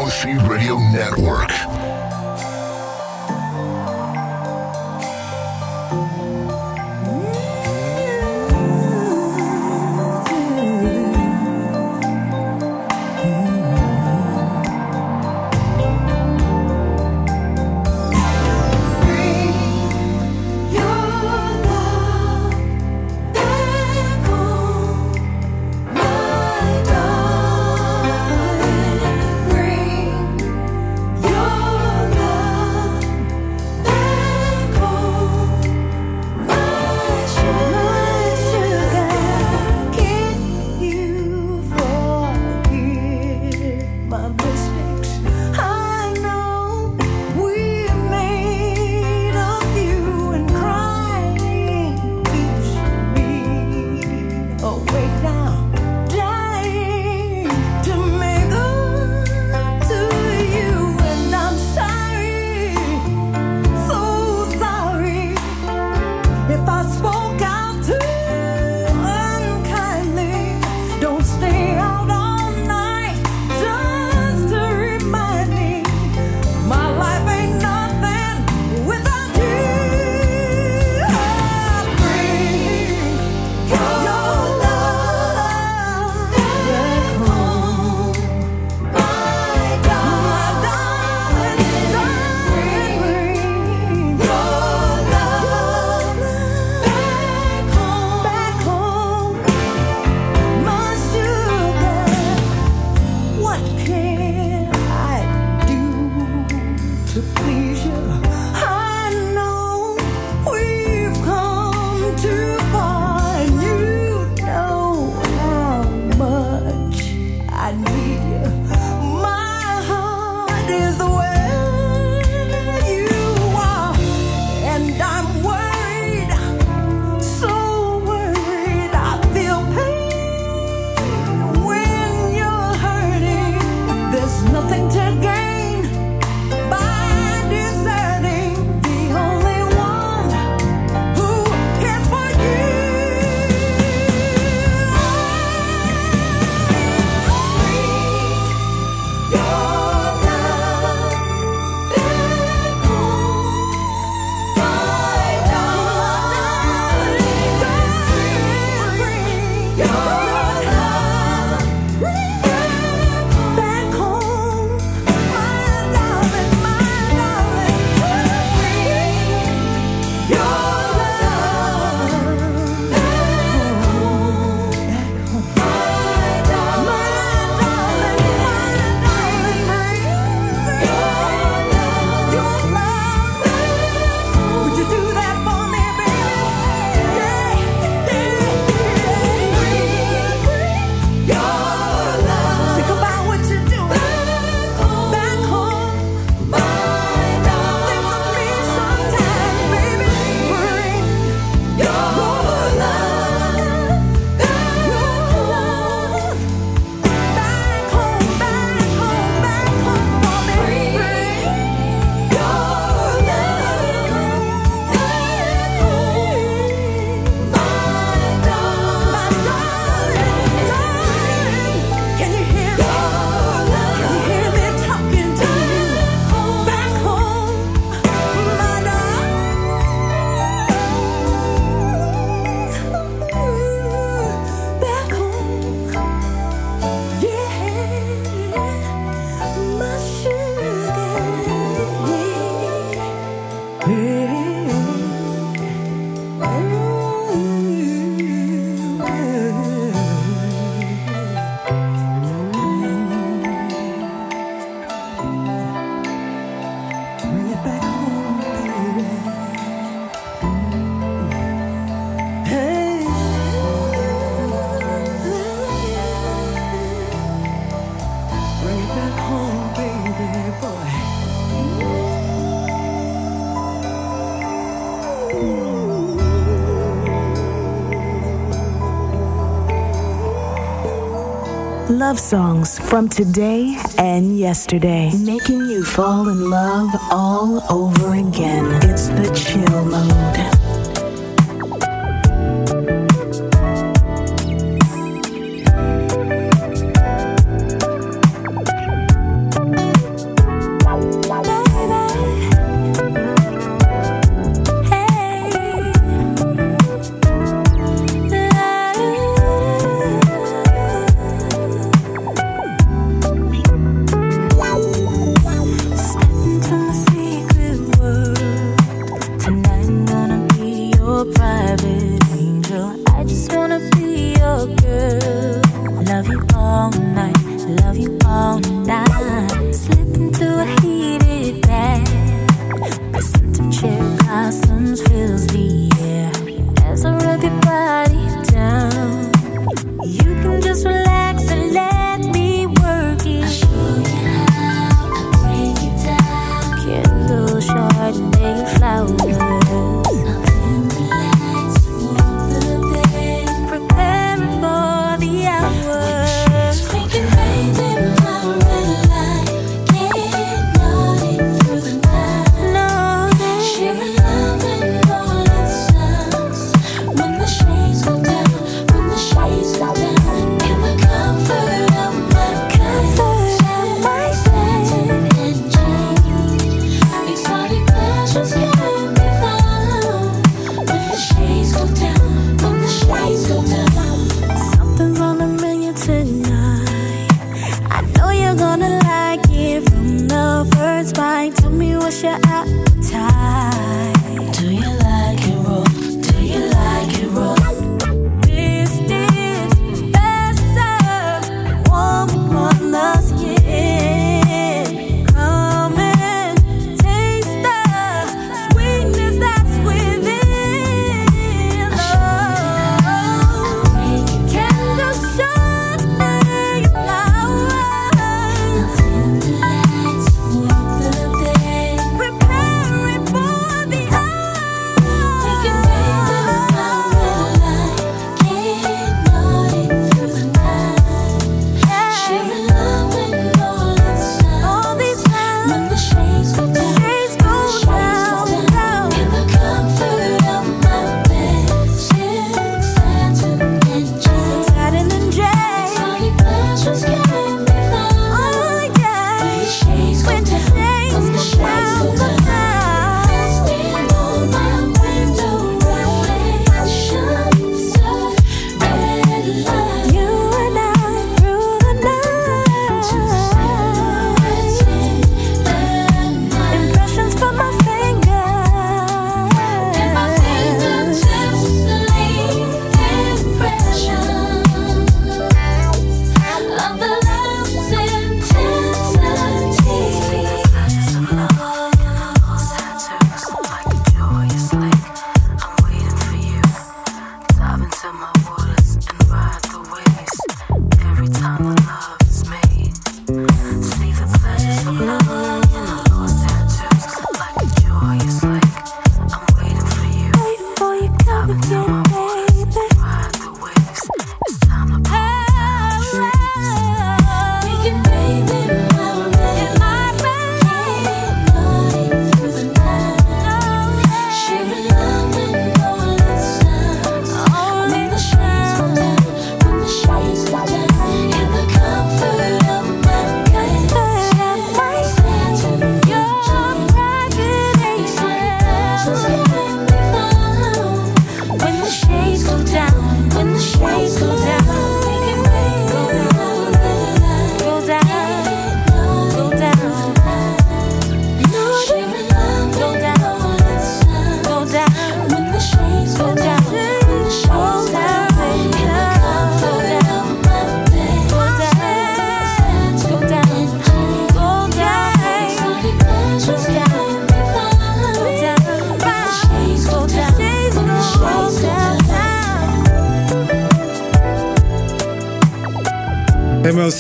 [282.03, 288.67] love songs from today and yesterday, making you fall in love all over again.
[288.91, 290.62] It's the chill mode.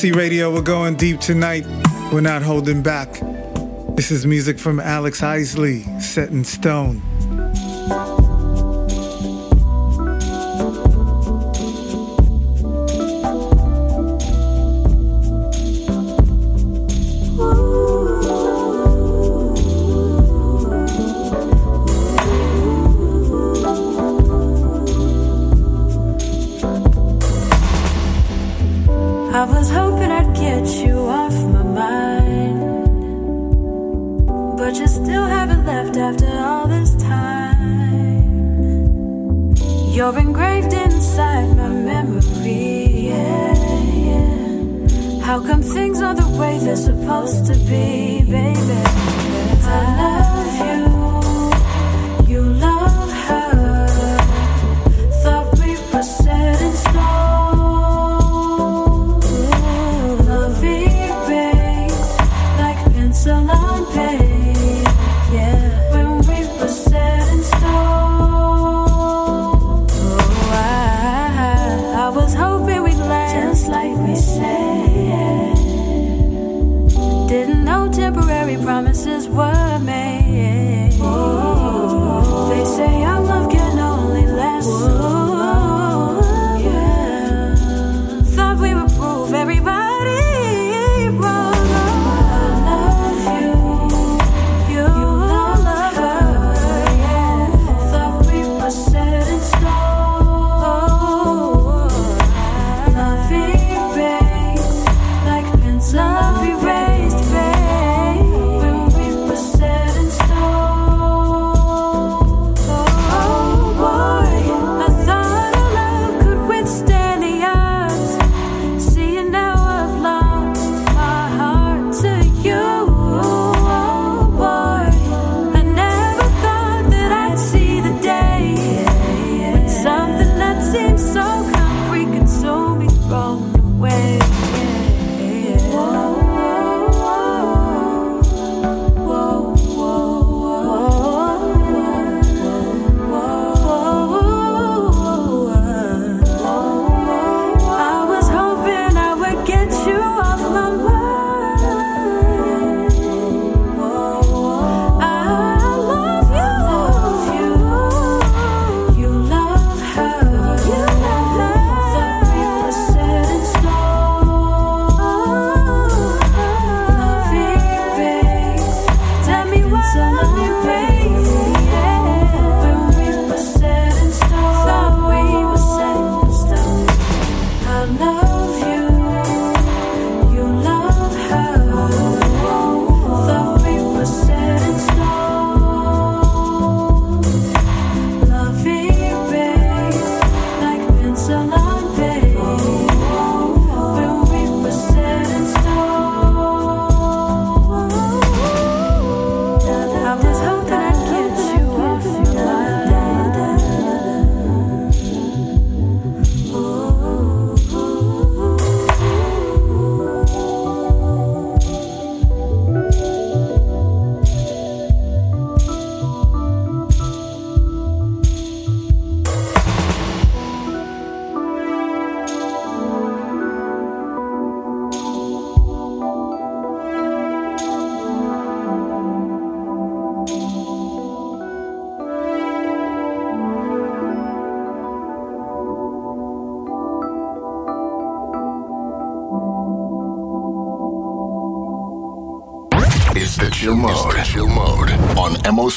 [0.02, 1.64] Legacy Radio, we're going deep tonight.
[2.12, 3.20] We're not holding back.
[3.94, 7.11] This is music from Alex Isley, Set in Stone.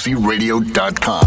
[0.06, 1.25] CFCRadio.com.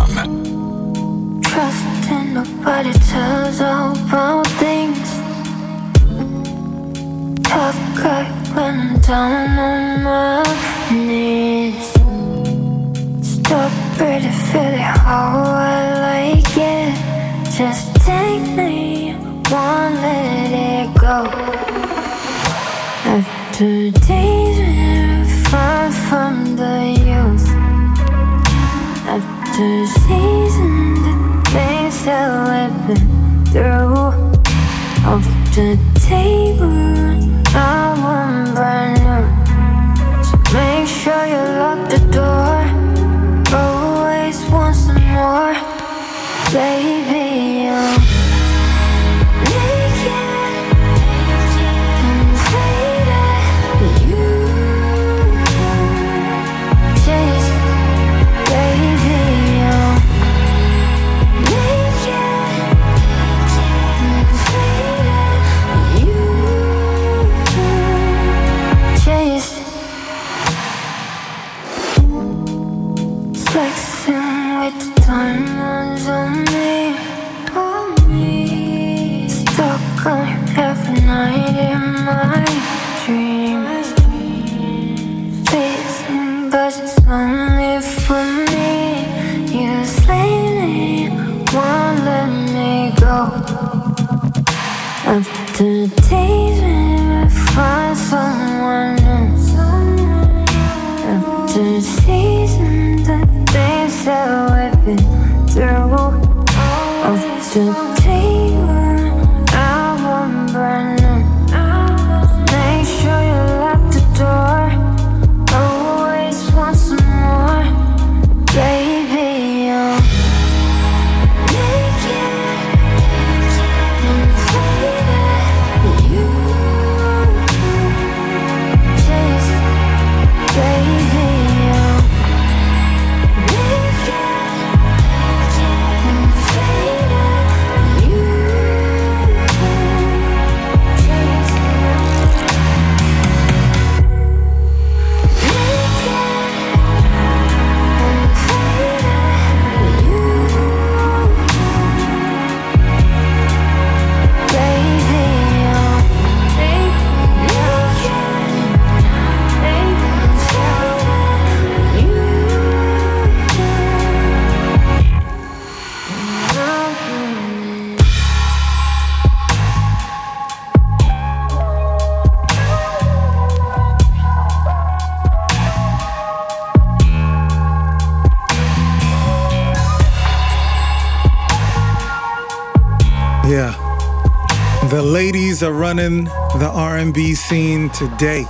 [185.62, 188.44] are running the R&B scene today.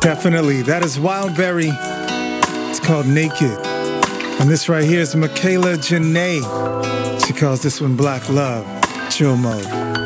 [0.00, 0.62] Definitely.
[0.62, 1.70] That is Wildberry.
[2.70, 3.58] It's called Naked.
[4.40, 6.42] And this right here is Michaela Janae.
[7.26, 8.66] She calls this one Black Love.
[9.10, 10.03] Chill mode.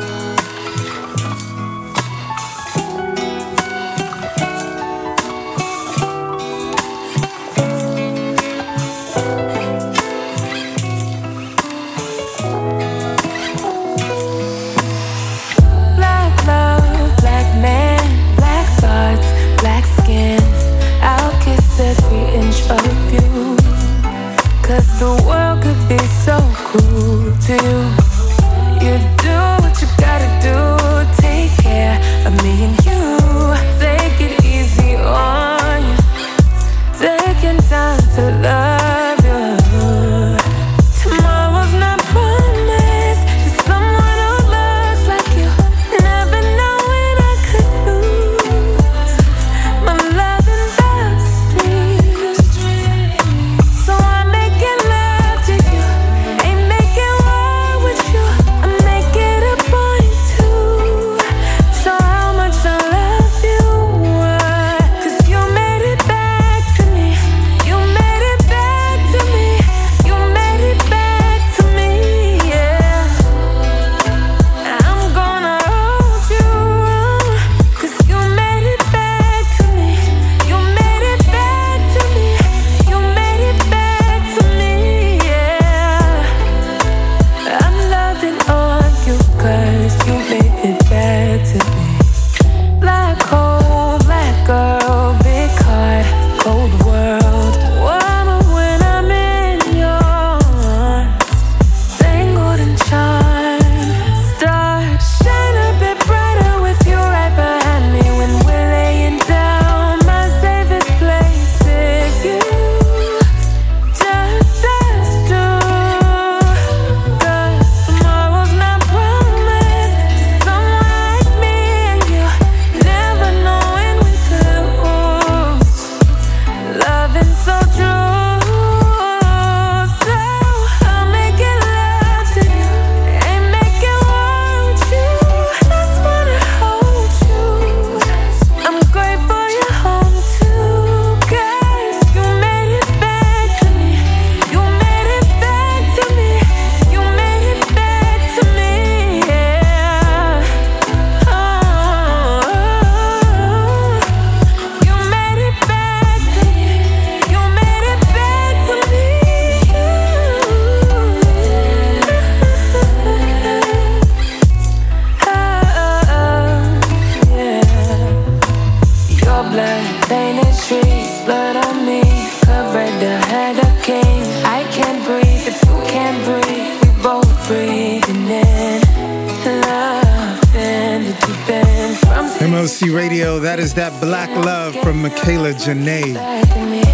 [182.41, 186.15] MOC Radio, that is that Black Love from Michaela Janae.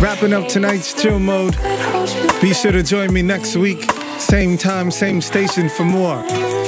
[0.01, 1.55] Wrapping up tonight's chill mode.
[2.41, 6.23] Be sure to join me next week, same time, same station for more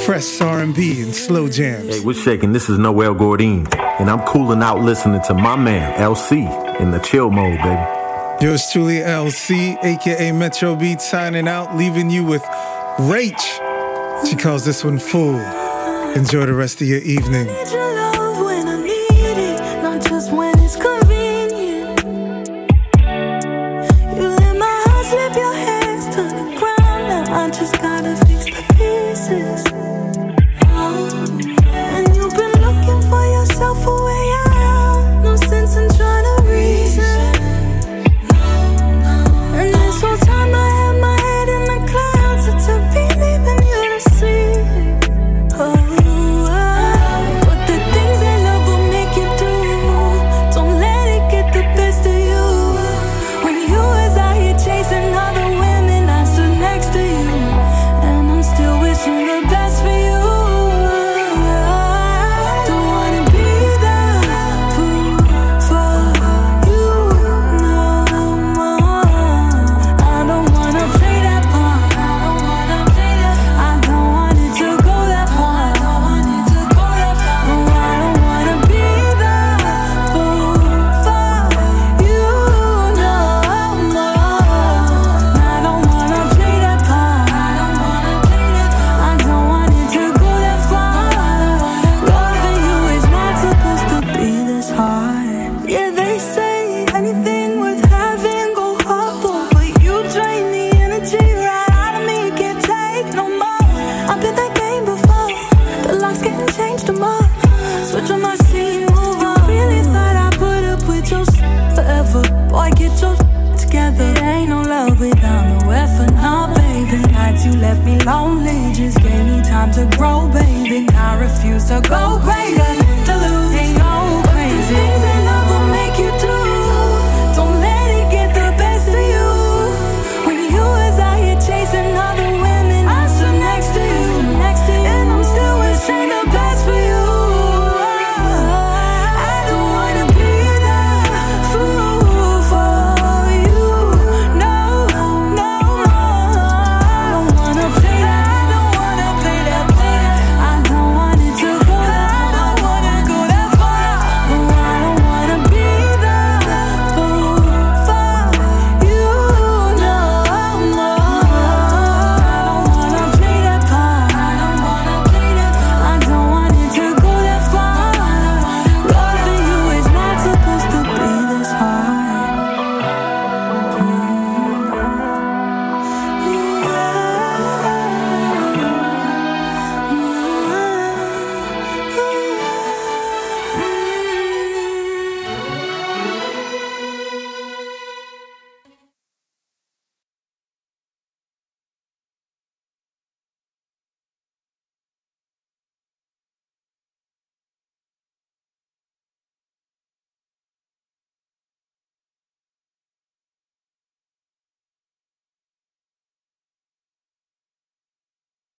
[0.05, 1.97] fresh R&B and slow jams.
[1.97, 2.53] Hey, we're shaking.
[2.53, 3.67] This is Noel Gourdin,
[3.99, 8.45] and I'm cooling out listening to my man LC in the chill mode, baby.
[8.45, 12.43] Yours truly, LC, aka Metro Beat, signing out, leaving you with
[12.97, 13.66] Rach.
[14.25, 15.39] She calls this one Fool.
[16.15, 17.47] Enjoy the rest of your evening.